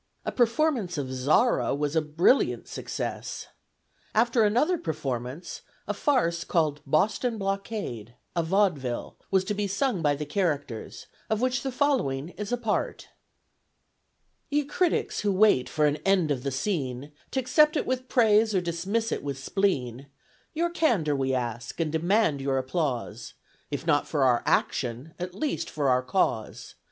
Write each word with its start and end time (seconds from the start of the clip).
A 0.25 0.31
performance 0.31 0.97
of 0.97 1.11
"Zara" 1.13 1.75
was 1.75 1.95
a 1.95 2.01
brilliant 2.01 2.67
success. 2.67 3.45
After 4.15 4.43
another 4.43 4.79
performance, 4.79 5.61
a 5.87 5.93
farce 5.93 6.43
called 6.43 6.81
"Boston 6.87 7.37
Blockade," 7.37 8.15
a 8.35 8.41
"Vaudevil" 8.41 9.15
was 9.29 9.43
to 9.43 9.53
be 9.53 9.67
sung 9.67 10.01
by 10.01 10.15
the 10.15 10.25
characters, 10.25 11.05
of 11.29 11.39
which 11.39 11.61
the 11.61 11.71
following 11.71 12.29
is 12.29 12.51
a 12.51 12.57
part: 12.57 13.09
Ye 14.49 14.65
Critics, 14.65 15.19
who 15.19 15.31
wait 15.31 15.69
for 15.69 15.85
an 15.85 15.97
End 15.97 16.31
of 16.31 16.41
the 16.41 16.49
Scene, 16.49 17.11
T' 17.29 17.39
accept 17.39 17.77
it 17.77 17.85
with 17.85 18.09
Praise 18.09 18.55
or 18.55 18.59
dismiss 18.61 19.11
it 19.11 19.21
with 19.21 19.37
Spleen; 19.37 20.07
Your 20.55 20.71
Candor 20.71 21.15
we 21.15 21.35
ask 21.35 21.79
and 21.79 21.91
demand 21.91 22.41
your 22.41 22.57
Applause, 22.57 23.35
If 23.69 23.85
not 23.85 24.07
for 24.07 24.23
our 24.23 24.41
Action, 24.47 25.13
at 25.19 25.35
least 25.35 25.69
for 25.69 25.89
our 25.89 26.01
Cause. 26.01 26.73